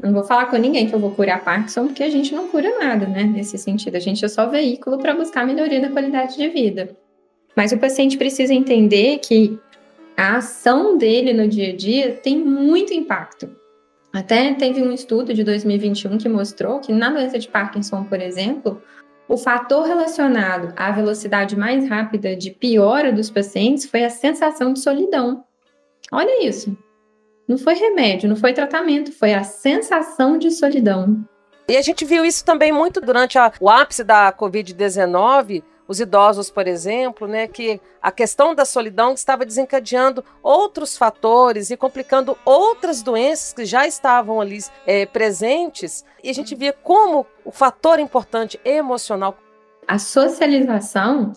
[0.00, 2.78] Não vou falar com ninguém que eu vou curar Parkinson, porque a gente não cura
[2.78, 3.24] nada, né?
[3.24, 6.96] Nesse sentido, a gente é só veículo para buscar melhoria da qualidade de vida.
[7.56, 9.58] Mas o paciente precisa entender que
[10.16, 13.50] a ação dele no dia a dia tem muito impacto.
[14.12, 18.80] Até teve um estudo de 2021 que mostrou que na doença de Parkinson, por exemplo,
[19.28, 24.80] o fator relacionado à velocidade mais rápida de piora dos pacientes foi a sensação de
[24.80, 25.44] solidão.
[26.10, 26.76] Olha isso.
[27.48, 31.24] Não foi remédio, não foi tratamento, foi a sensação de solidão.
[31.66, 36.50] E a gente viu isso também muito durante a, o ápice da Covid-19, os idosos,
[36.50, 43.02] por exemplo, né, que a questão da solidão estava desencadeando outros fatores e complicando outras
[43.02, 46.04] doenças que já estavam ali é, presentes.
[46.22, 49.38] E a gente via como o fator importante emocional.
[49.86, 51.32] A socialização,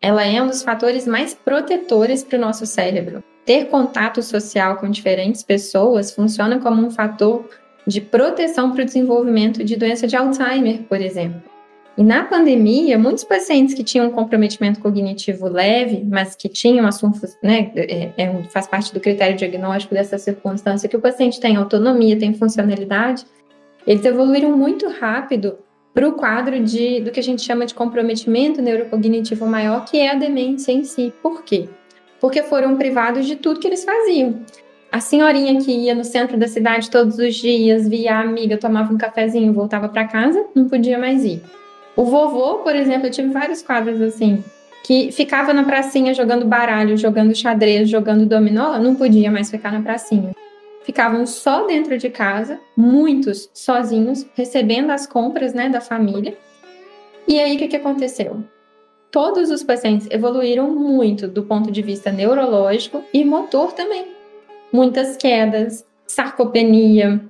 [0.00, 4.88] ela é um dos fatores mais protetores para o nosso cérebro ter contato social com
[4.88, 7.48] diferentes pessoas funciona como um fator
[7.86, 11.42] de proteção para o desenvolvimento de doença de Alzheimer, por exemplo.
[11.96, 17.20] E na pandemia, muitos pacientes que tinham um comprometimento cognitivo leve, mas que tinham assunto,
[17.42, 22.18] né, é, é, faz parte do critério diagnóstico dessa circunstância, que o paciente tem autonomia,
[22.18, 23.26] tem funcionalidade,
[23.86, 25.58] eles evoluíram muito rápido
[25.92, 30.12] para o quadro de, do que a gente chama de comprometimento neurocognitivo maior, que é
[30.12, 31.12] a demência em si.
[31.22, 31.68] Por quê?
[32.22, 34.42] Porque foram privados de tudo que eles faziam.
[34.92, 38.94] A senhorinha que ia no centro da cidade todos os dias, via a amiga, tomava
[38.94, 41.42] um cafezinho, voltava para casa, não podia mais ir.
[41.96, 44.44] O vovô, por exemplo, eu tive vários quadros assim,
[44.84, 49.82] que ficava na pracinha jogando baralho, jogando xadrez, jogando dominó, não podia mais ficar na
[49.82, 50.30] pracinha.
[50.84, 56.36] Ficavam só dentro de casa, muitos sozinhos, recebendo as compras né, da família.
[57.26, 58.44] E aí, o que, que aconteceu?
[59.12, 64.06] Todos os pacientes evoluíram muito do ponto de vista neurológico e motor também.
[64.72, 67.22] Muitas quedas, sarcopenia,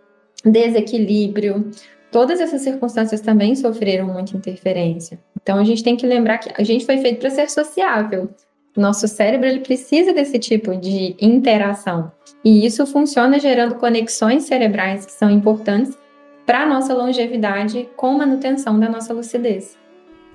[0.45, 1.71] desequilíbrio,
[2.13, 5.19] todas essas circunstâncias também sofreram muita interferência.
[5.43, 8.31] Então a gente tem que lembrar que a gente foi feito para ser sociável.
[8.77, 12.13] Nosso cérebro ele precisa desse tipo de interação.
[12.45, 15.99] E isso funciona gerando conexões cerebrais que são importantes
[16.47, 19.77] para a nossa longevidade com manutenção da nossa lucidez.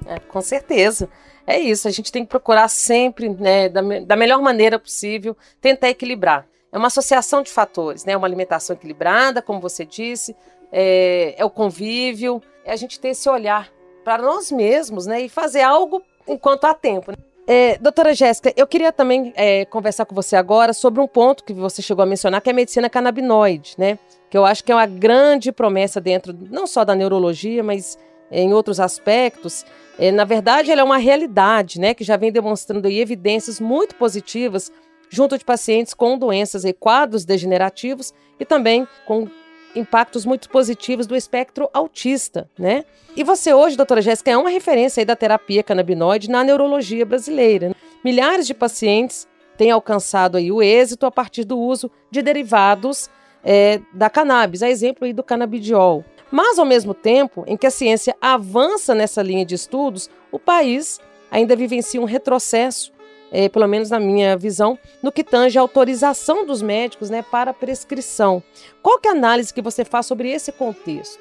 [0.05, 1.09] É, com certeza.
[1.47, 5.89] É isso, a gente tem que procurar sempre, né, da, da melhor maneira possível, tentar
[5.89, 6.45] equilibrar.
[6.71, 8.15] É uma associação de fatores, né?
[8.17, 10.35] Uma alimentação equilibrada, como você disse,
[10.71, 13.71] é, é o convívio, é a gente ter esse olhar
[14.03, 15.21] para nós mesmos, né?
[15.21, 17.11] E fazer algo enquanto há tempo.
[17.11, 17.17] Né?
[17.47, 21.53] É, doutora Jéssica, eu queria também é, conversar com você agora sobre um ponto que
[21.53, 23.97] você chegou a mencionar, que é a medicina canabinoide, né?
[24.29, 27.97] Que eu acho que é uma grande promessa dentro, não só da neurologia, mas
[28.31, 29.65] em outros aspectos.
[29.97, 31.93] É, na verdade, ela é uma realidade, né?
[31.93, 34.71] Que já vem demonstrando evidências muito positivas
[35.09, 39.27] junto de pacientes com doenças e quadros degenerativos e também com
[39.75, 42.83] impactos muito positivos do espectro autista, né?
[43.15, 47.75] E você hoje, doutora Jéssica, é uma referência aí da terapia canabinoide na neurologia brasileira.
[48.03, 53.09] Milhares de pacientes têm alcançado aí o êxito a partir do uso de derivados
[53.43, 56.03] é, da cannabis, a exemplo aí do canabidiol.
[56.31, 60.99] Mas, ao mesmo tempo em que a ciência avança nessa linha de estudos, o país
[61.31, 62.91] ainda vivencia um retrocesso
[63.31, 67.53] é, pelo menos na minha visão, no que tange a autorização dos médicos né, para
[67.53, 68.41] prescrição.
[68.81, 71.19] Qual que é a análise que você faz sobre esse contexto?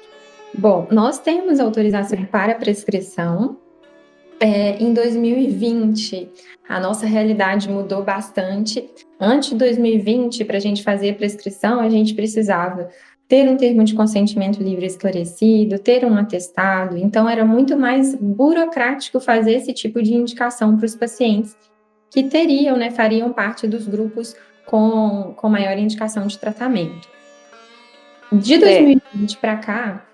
[0.53, 3.57] Bom, nós temos autorização para prescrição.
[4.39, 6.29] É, em 2020,
[6.69, 8.87] a nossa realidade mudou bastante.
[9.19, 12.89] Antes de 2020, para a gente fazer prescrição, a gente precisava
[13.27, 16.97] ter um termo de consentimento livre esclarecido, ter um atestado.
[16.97, 21.55] Então, era muito mais burocrático fazer esse tipo de indicação para os pacientes
[22.09, 27.07] que teriam, né, fariam parte dos grupos com, com maior indicação de tratamento.
[28.31, 29.37] De 2020 é.
[29.39, 30.05] para cá,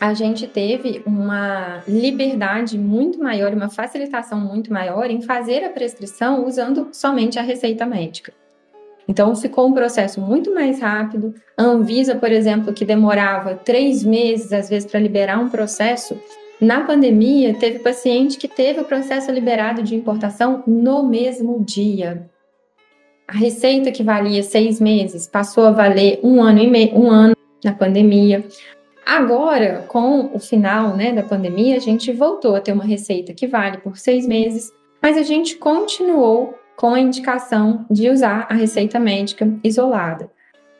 [0.00, 6.44] a gente teve uma liberdade muito maior, uma facilitação muito maior em fazer a prescrição
[6.44, 8.32] usando somente a receita médica.
[9.06, 11.34] Então, ficou um processo muito mais rápido.
[11.56, 16.18] A Anvisa, por exemplo, que demorava três meses, às vezes, para liberar um processo,
[16.60, 22.30] na pandemia, teve paciente que teve o processo liberado de importação no mesmo dia.
[23.26, 27.36] A receita que valia seis meses passou a valer um ano e meio, um ano
[27.64, 28.44] na pandemia.
[29.04, 33.46] Agora, com o final né, da pandemia, a gente voltou a ter uma receita que
[33.46, 38.98] vale por seis meses, mas a gente continuou com a indicação de usar a receita
[38.98, 40.30] médica isolada.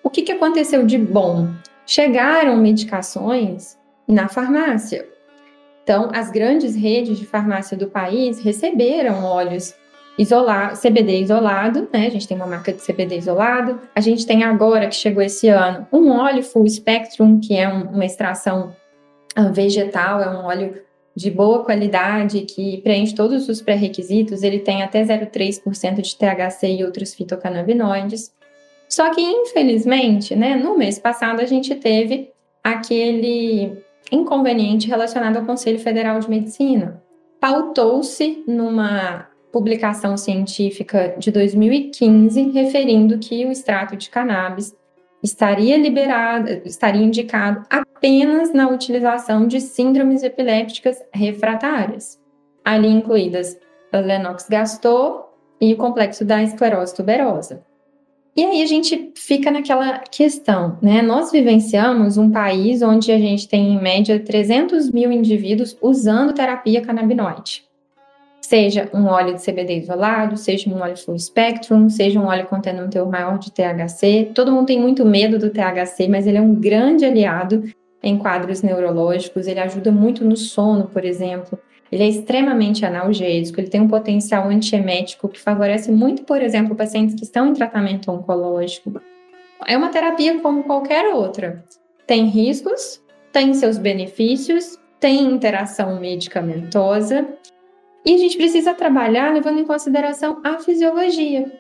[0.03, 1.49] O que, que aconteceu de bom?
[1.87, 5.07] Chegaram medicações na farmácia.
[5.83, 9.75] Então, as grandes redes de farmácia do país receberam óleos
[10.19, 12.07] isolado, CBD isolado, né?
[12.07, 13.81] A gente tem uma marca de CBD isolado.
[13.95, 17.83] A gente tem agora, que chegou esse ano, um óleo full spectrum, que é um,
[17.91, 18.75] uma extração
[19.35, 20.83] ah, vegetal, é um óleo
[21.15, 24.43] de boa qualidade, que preenche todos os pré-requisitos.
[24.43, 28.33] Ele tem até 0,3% de THC e outros fitocannabinoides.
[28.89, 32.31] Só que, infelizmente, né, no mês passado a gente teve
[32.63, 33.73] aquele
[34.11, 37.03] inconveniente relacionado ao Conselho Federal de Medicina.
[37.41, 44.75] Pautou-se numa publicação científica de 2015 referindo que o extrato de cannabis
[45.25, 52.21] estaria liberado, estaria indicado apenas na utilização de síndromes epilépticas refratárias,
[52.63, 53.59] ali incluídas
[53.91, 55.25] Lennox-Gastaut
[55.59, 57.65] e o complexo da esclerose tuberosa.
[58.37, 61.01] E aí a gente fica naquela questão, né?
[61.01, 66.83] Nós vivenciamos um país onde a gente tem, em média, 300 mil indivíduos usando terapia
[66.83, 67.65] canabinoide.
[68.55, 72.85] Seja um óleo de CBD isolado, seja um óleo full spectrum, seja um óleo contendo
[72.85, 74.31] um teor maior de THC.
[74.33, 77.65] Todo mundo tem muito medo do THC, mas ele é um grande aliado
[78.01, 79.49] em quadros neurológicos.
[79.49, 81.59] Ele ajuda muito no sono, por exemplo.
[81.91, 87.17] Ele é extremamente analgésico, ele tem um potencial antiemético que favorece muito, por exemplo, pacientes
[87.17, 89.03] que estão em tratamento oncológico.
[89.67, 91.65] É uma terapia como qualquer outra.
[92.07, 93.03] Tem riscos,
[93.33, 97.27] tem seus benefícios, tem interação medicamentosa
[98.05, 101.51] e a gente precisa trabalhar levando em consideração a fisiologia.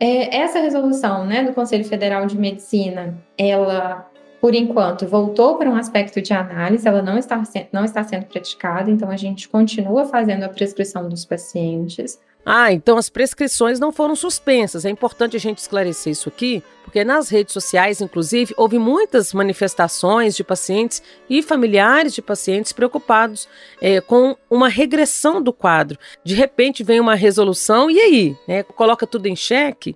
[0.00, 4.08] É, essa resolução né, do Conselho Federal de Medicina, ela
[4.40, 7.42] por enquanto, voltou para um aspecto de análise, ela não está,
[7.72, 12.20] não está sendo praticada, então a gente continua fazendo a prescrição dos pacientes.
[12.50, 14.86] Ah, então as prescrições não foram suspensas.
[14.86, 20.34] É importante a gente esclarecer isso aqui, porque nas redes sociais, inclusive, houve muitas manifestações
[20.34, 23.46] de pacientes e familiares de pacientes preocupados
[23.82, 25.98] é, com uma regressão do quadro.
[26.24, 28.36] De repente vem uma resolução e aí?
[28.48, 29.94] Né, coloca tudo em xeque?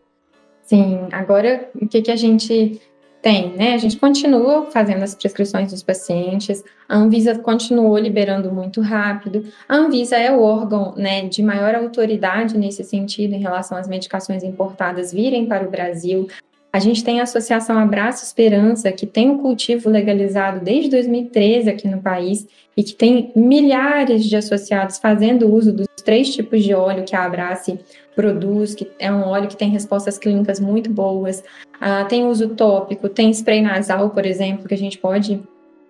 [0.63, 2.79] Sim, agora o que, que a gente
[3.23, 3.75] Tem, né?
[3.75, 9.45] A gente continua fazendo as prescrições dos pacientes, a Anvisa continuou liberando muito rápido.
[9.69, 14.43] A Anvisa é o órgão né, de maior autoridade nesse sentido, em relação às medicações
[14.43, 16.27] importadas virem para o Brasil.
[16.73, 21.87] A gente tem a Associação Abraço Esperança, que tem o cultivo legalizado desde 2013 aqui
[21.87, 27.05] no país e que tem milhares de associados fazendo uso dos três tipos de óleo
[27.05, 27.79] que a Abrace
[28.17, 31.45] produz, que é um óleo que tem respostas clínicas muito boas.
[31.75, 35.43] Uh, tem uso tópico, tem spray nasal, por exemplo, que a gente pode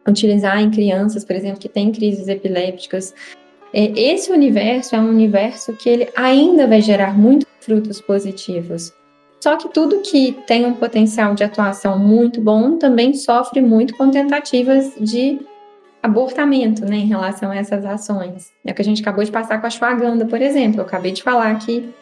[0.06, 3.14] utilizar em crianças, por exemplo, que têm crises epilépticas.
[3.72, 8.92] É, esse universo é um universo que ele ainda vai gerar muitos frutos positivos.
[9.42, 14.08] Só que tudo que tem um potencial de atuação muito bom também sofre muito com
[14.08, 15.40] tentativas de
[16.00, 18.52] abortamento, né, em relação a essas ações.
[18.64, 20.80] É o que a gente acabou de passar com a ashwagandha, por exemplo.
[20.80, 21.92] Eu acabei de falar que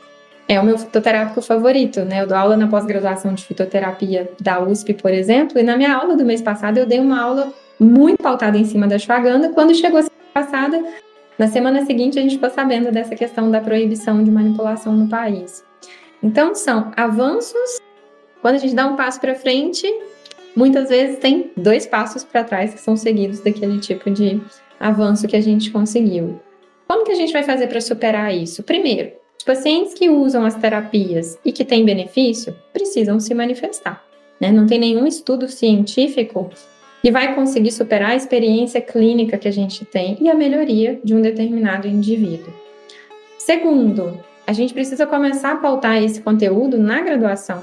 [0.47, 2.21] é o meu fitoterápico favorito, né?
[2.21, 6.19] Eu dou aula na pós-graduação de fitoterapia da USP, por exemplo, e na minha aula
[6.19, 9.49] do mês passado eu dei uma aula muito pautada em cima da ashwagandha.
[9.49, 10.85] Quando chegou a semana passada,
[11.39, 15.70] na semana seguinte a gente ficou sabendo dessa questão da proibição de manipulação no país.
[16.23, 17.79] Então, são avanços.
[18.43, 19.87] Quando a gente dá um passo para frente,
[20.55, 24.41] muitas vezes tem dois passos para trás que são seguidos daquele tipo de
[24.79, 26.41] avanço que a gente conseguiu.
[26.87, 28.63] Como que a gente vai fazer para superar isso?
[28.63, 34.05] Primeiro, os pacientes que usam as terapias e que têm benefício precisam se manifestar.
[34.41, 34.51] Né?
[34.51, 36.51] Não tem nenhum estudo científico
[37.03, 41.15] que vai conseguir superar a experiência clínica que a gente tem e a melhoria de
[41.15, 42.53] um determinado indivíduo.
[43.39, 47.63] Segundo, a gente precisa começar a pautar esse conteúdo na graduação.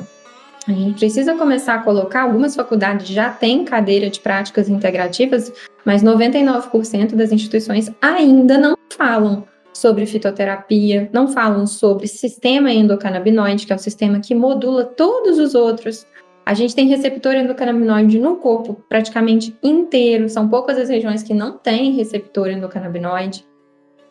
[0.66, 5.52] A gente precisa começar a colocar, algumas faculdades já têm cadeira de práticas integrativas,
[5.84, 13.74] mas 99% das instituições ainda não falam sobre fitoterapia, não falam sobre sistema endocannabinoide, que
[13.74, 16.08] é o sistema que modula todos os outros.
[16.46, 21.58] A gente tem receptor endocannabinoide no corpo praticamente inteiro, são poucas as regiões que não
[21.58, 23.46] têm receptor endocannabinoide.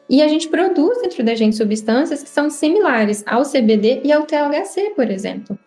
[0.09, 4.23] E a gente produz dentro da gente substâncias que são similares ao CBD e ao
[4.25, 5.59] THC, por exemplo.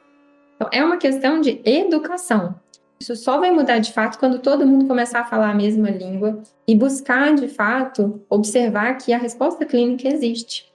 [0.56, 2.56] Então, é uma questão de educação.
[3.00, 6.42] Isso só vai mudar de fato quando todo mundo começar a falar a mesma língua
[6.68, 10.70] e buscar, de fato, observar que a resposta clínica existe.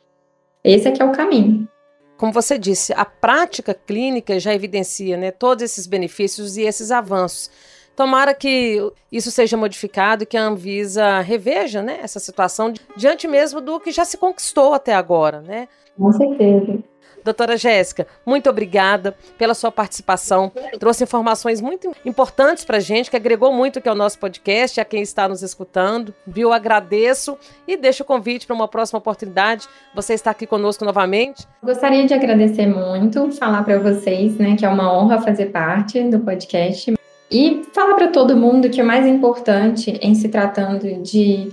[0.63, 1.69] Esse é que é o caminho.
[2.17, 7.51] Como você disse, a prática clínica já evidencia né, todos esses benefícios e esses avanços.
[7.97, 8.81] Tomara que
[9.11, 13.93] isso seja modificado e que a Anvisa reveja né, essa situação diante mesmo do que
[13.93, 15.41] já se conquistou até agora.
[15.41, 15.69] Né?
[15.97, 16.83] Com certeza.
[17.25, 20.53] Doutora Jéssica, muito obrigada pela sua participação.
[20.79, 24.85] Trouxe informações muito importantes para a gente, que agregou muito aqui ao nosso podcast, a
[24.85, 26.13] quem está nos escutando.
[26.27, 26.53] Viu?
[26.53, 29.67] Agradeço e deixo o convite para uma próxima oportunidade.
[29.95, 31.47] Você está aqui conosco novamente.
[31.63, 36.21] Gostaria de agradecer muito, falar para vocês né, que é uma honra fazer parte do
[36.21, 36.93] podcast.
[37.35, 41.49] E falar para todo mundo que o mais importante em se tratando de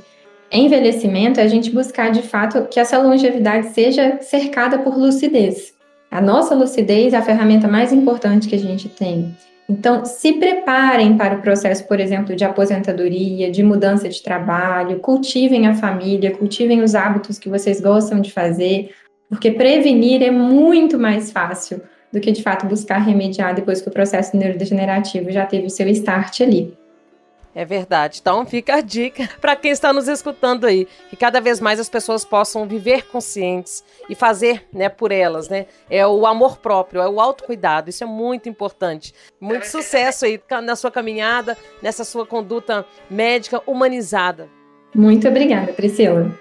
[0.52, 5.74] envelhecimento é a gente buscar de fato que essa longevidade seja cercada por lucidez.
[6.12, 9.36] A nossa lucidez é a ferramenta mais importante que a gente tem.
[9.68, 15.66] Então, se preparem para o processo, por exemplo, de aposentadoria, de mudança de trabalho, cultivem
[15.66, 18.92] a família, cultivem os hábitos que vocês gostam de fazer,
[19.28, 21.82] porque prevenir é muito mais fácil
[22.12, 25.88] do que de fato buscar remediar depois que o processo neurodegenerativo já teve o seu
[25.88, 26.78] start ali.
[27.54, 28.20] É verdade.
[28.22, 31.90] Então fica a dica para quem está nos escutando aí, que cada vez mais as
[31.90, 35.66] pessoas possam viver conscientes e fazer, né, por elas, né?
[35.90, 37.90] É o amor próprio, é o autocuidado.
[37.90, 39.14] Isso é muito importante.
[39.40, 44.48] Muito sucesso aí na sua caminhada, nessa sua conduta médica humanizada.
[44.96, 46.32] Muito obrigada, Priscila.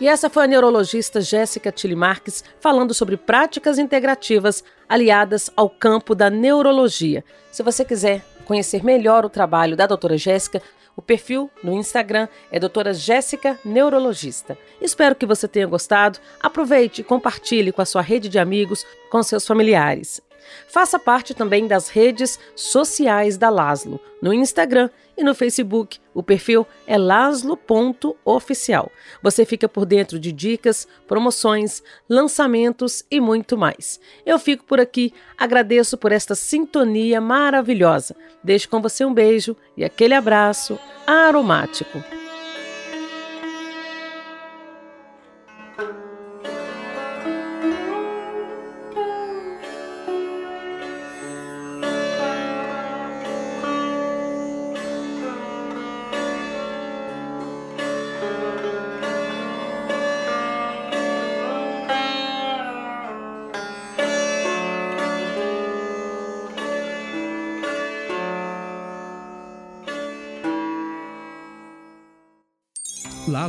[0.00, 6.14] E essa foi a neurologista Jéssica Tilly Marques falando sobre práticas integrativas aliadas ao campo
[6.14, 7.22] da neurologia.
[7.52, 10.62] Se você quiser conhecer melhor o trabalho da doutora Jéssica,
[10.96, 14.56] o perfil no Instagram é doutora Jéssica Neurologista.
[14.80, 16.18] Espero que você tenha gostado.
[16.40, 20.22] Aproveite e compartilhe com a sua rede de amigos, com seus familiares.
[20.66, 24.88] Faça parte também das redes sociais da Laslo, no Instagram
[25.20, 25.98] e no Facebook.
[26.14, 28.90] O perfil é laslo.oficial.
[29.22, 34.00] Você fica por dentro de dicas, promoções, lançamentos e muito mais.
[34.24, 38.16] Eu fico por aqui, agradeço por esta sintonia maravilhosa.
[38.42, 42.19] Deixo com você um beijo e aquele abraço aromático.